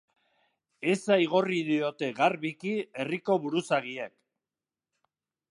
Eza 0.93 1.17
igorri 1.25 1.59
diote 1.67 2.09
garbiki 2.21 2.73
herriko 3.05 3.39
buruzagiek. 3.47 4.19